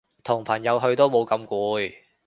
[0.23, 1.91] 同朋友去都冇咁攰